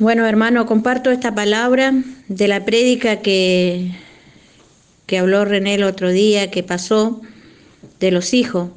Bueno, 0.00 0.26
hermano, 0.26 0.64
comparto 0.64 1.10
esta 1.10 1.34
palabra 1.34 1.92
de 2.26 2.48
la 2.48 2.64
prédica 2.64 3.20
que, 3.20 3.92
que 5.04 5.18
habló 5.18 5.44
René 5.44 5.74
el 5.74 5.82
otro 5.82 6.08
día, 6.08 6.50
que 6.50 6.62
pasó, 6.62 7.20
de 7.98 8.10
los 8.10 8.32
hijos. 8.32 8.70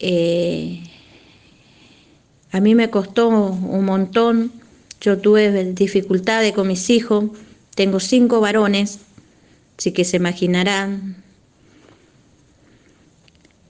Eh, 0.00 0.82
a 2.52 2.60
mí 2.60 2.74
me 2.74 2.90
costó 2.90 3.28
un 3.30 3.86
montón, 3.86 4.52
yo 5.00 5.16
tuve 5.16 5.72
dificultades 5.72 6.52
con 6.52 6.68
mis 6.68 6.90
hijos, 6.90 7.30
tengo 7.74 8.00
cinco 8.00 8.42
varones, 8.42 8.98
así 9.78 9.92
que 9.92 10.04
se 10.04 10.18
imaginarán, 10.18 11.24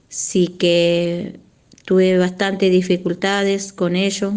sí 0.09 0.47
que 0.59 1.39
tuve 1.85 2.17
bastantes 2.17 2.69
dificultades 2.69 3.71
con 3.71 3.95
ellos 3.95 4.33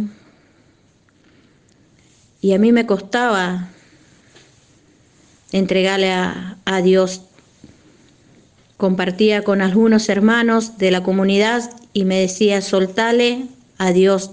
y 2.43 2.53
a 2.55 2.59
mí 2.59 2.73
me 2.73 2.87
costaba 2.87 3.69
entregarle 5.53 6.11
a, 6.13 6.83
Dios. 6.83 7.23
Compartía 8.77 9.45
con 9.45 9.63
algunos 9.63 10.09
hermanos 10.09 10.77
de 10.77 10.91
la 10.91 11.05
comunidad 11.05 11.71
y 11.93 12.05
me 12.05 12.19
decía, 12.19 12.61
soltale 12.61 13.47
a 13.79 13.93
Dios, 13.93 14.33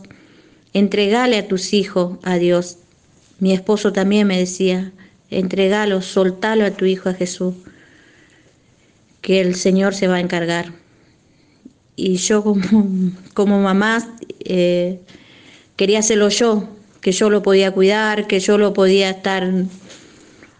entregale 0.73 1.37
a 1.37 1.47
tus 1.47 1.73
hijos 1.73 2.17
a 2.23 2.37
Dios. 2.37 2.79
Mi 3.39 3.53
esposo 3.53 3.93
también 3.93 4.25
me 4.25 4.39
decía, 4.39 4.91
entregalo, 5.29 6.01
soltalo 6.01 6.65
a 6.65 6.71
tu 6.71 6.85
hijo 6.85 7.09
a 7.09 7.13
Jesús, 7.13 7.53
que 9.21 9.39
el 9.39 9.53
Señor 9.53 9.93
se 9.93 10.07
va 10.07 10.15
a 10.15 10.19
encargar. 10.19 10.73
Y 11.95 12.15
yo 12.15 12.43
como, 12.43 12.87
como 13.35 13.59
mamá 13.59 14.15
eh, 14.39 14.99
quería 15.75 15.99
hacerlo 15.99 16.29
yo, 16.29 16.78
que 17.02 17.12
yo 17.12 17.30
lo 17.30 17.41
podía 17.44 17.71
cuidar, 17.71 18.27
que 18.27 18.39
yo 18.39 18.58
lo 18.58 18.73
podía 18.73 19.09
estar 19.09 19.52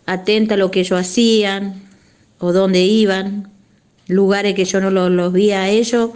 atenta 0.06 0.56
a 0.56 0.58
lo 0.58 0.72
que 0.72 0.82
ellos 0.82 1.00
hacían 1.00 1.84
o 2.40 2.54
dónde 2.54 2.82
iban, 2.82 3.52
lugares 4.08 4.56
que 4.56 4.66
yo 4.66 4.82
no 4.82 4.90
los, 4.90 5.12
los 5.12 5.34
vi 5.34 5.52
a 5.52 5.70
ellos, 5.70 6.12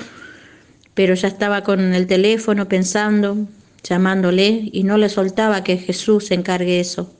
pero 0.93 1.13
ya 1.15 1.27
estaba 1.27 1.63
con 1.63 1.93
el 1.93 2.07
teléfono 2.07 2.67
pensando, 2.67 3.37
llamándole 3.83 4.69
y 4.71 4.83
no 4.83 4.97
le 4.97 5.09
soltaba 5.09 5.63
que 5.63 5.77
Jesús 5.77 6.27
se 6.27 6.35
encargue 6.35 6.79
eso. 6.79 7.11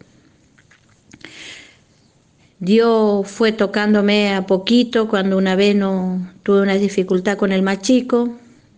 Dios 2.59 3.27
fue 3.27 3.51
tocándome 3.51 4.33
a 4.33 4.45
poquito 4.45 5.09
cuando 5.09 5.37
una 5.37 5.55
vez 5.57 5.75
no 5.75 6.31
tuve 6.43 6.61
una 6.61 6.75
dificultad 6.75 7.37
con 7.37 7.51
el 7.51 7.61
más 7.61 7.81
chico 7.81 8.37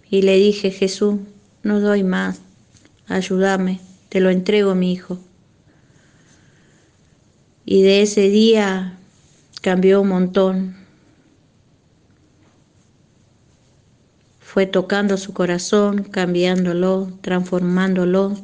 y 0.09 0.23
le 0.23 0.37
dije, 0.37 0.71
Jesús, 0.71 1.19
no 1.61 1.79
doy 1.79 2.03
más, 2.03 2.41
ayúdame. 3.07 3.79
Te 4.15 4.21
lo 4.21 4.29
entrego, 4.29 4.75
mi 4.75 4.93
hijo. 4.93 5.19
Y 7.65 7.81
de 7.81 8.01
ese 8.01 8.29
día 8.29 8.97
cambió 9.61 9.99
un 9.99 10.07
montón. 10.07 10.77
Fue 14.39 14.67
tocando 14.67 15.17
su 15.17 15.33
corazón, 15.33 16.03
cambiándolo, 16.03 17.11
transformándolo. 17.19 18.37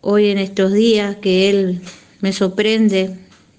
Hoy 0.00 0.30
en 0.30 0.38
estos 0.38 0.72
días 0.72 1.16
que 1.16 1.50
Él 1.50 1.82
me 2.22 2.32
sorprende, 2.32 3.14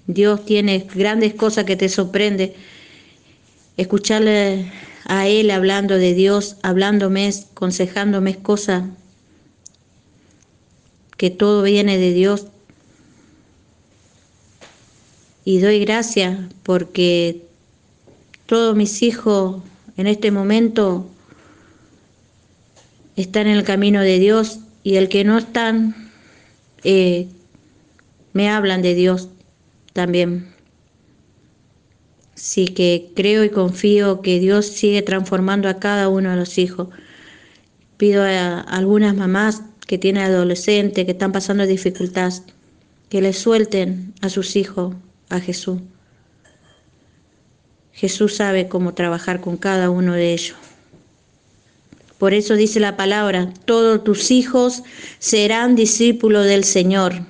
Dios 0.08 0.44
tiene 0.44 0.88
grandes 0.92 1.34
cosas 1.34 1.64
que 1.64 1.76
te 1.76 1.88
sorprende. 1.88 2.56
Escucharle 3.76 4.72
a 5.04 5.28
Él 5.28 5.52
hablando 5.52 5.94
de 5.96 6.12
Dios, 6.12 6.56
hablándome, 6.64 7.30
aconsejándome 7.52 8.42
cosas 8.42 8.82
que 11.22 11.30
todo 11.30 11.62
viene 11.62 11.98
de 11.98 12.12
Dios. 12.12 12.48
Y 15.44 15.60
doy 15.60 15.78
gracias 15.78 16.36
porque 16.64 17.44
todos 18.46 18.74
mis 18.74 19.02
hijos 19.02 19.62
en 19.96 20.08
este 20.08 20.32
momento 20.32 21.06
están 23.14 23.46
en 23.46 23.56
el 23.56 23.62
camino 23.62 24.00
de 24.00 24.18
Dios 24.18 24.58
y 24.82 24.96
el 24.96 25.08
que 25.08 25.22
no 25.22 25.38
están, 25.38 26.10
eh, 26.82 27.28
me 28.32 28.50
hablan 28.50 28.82
de 28.82 28.96
Dios 28.96 29.28
también. 29.92 30.48
Así 32.34 32.64
que 32.64 33.12
creo 33.14 33.44
y 33.44 33.50
confío 33.50 34.22
que 34.22 34.40
Dios 34.40 34.66
sigue 34.66 35.02
transformando 35.02 35.68
a 35.68 35.78
cada 35.78 36.08
uno 36.08 36.30
de 36.30 36.36
los 36.36 36.58
hijos. 36.58 36.88
Pido 37.96 38.24
a 38.24 38.58
algunas 38.58 39.14
mamás 39.14 39.62
que 39.92 39.98
tienen 39.98 40.22
adolescentes, 40.22 41.04
que 41.04 41.10
están 41.10 41.32
pasando 41.32 41.66
dificultades, 41.66 42.44
que 43.10 43.20
les 43.20 43.36
suelten 43.36 44.14
a 44.22 44.30
sus 44.30 44.56
hijos 44.56 44.94
a 45.28 45.38
Jesús. 45.38 45.82
Jesús 47.92 48.36
sabe 48.36 48.68
cómo 48.68 48.94
trabajar 48.94 49.42
con 49.42 49.58
cada 49.58 49.90
uno 49.90 50.14
de 50.14 50.32
ellos. 50.32 50.56
Por 52.16 52.32
eso 52.32 52.54
dice 52.54 52.80
la 52.80 52.96
palabra, 52.96 53.52
todos 53.66 54.02
tus 54.02 54.30
hijos 54.30 54.82
serán 55.18 55.76
discípulos 55.76 56.46
del 56.46 56.64
Señor. 56.64 57.26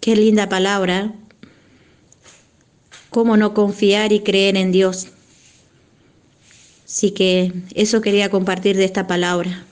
Qué 0.00 0.14
linda 0.14 0.48
palabra. 0.48 1.14
¿Cómo 3.10 3.36
no 3.36 3.54
confiar 3.54 4.12
y 4.12 4.20
creer 4.20 4.56
en 4.56 4.70
Dios? 4.70 5.08
Así 6.84 7.10
que 7.10 7.52
eso 7.74 8.00
quería 8.02 8.30
compartir 8.30 8.76
de 8.76 8.84
esta 8.84 9.08
palabra. 9.08 9.66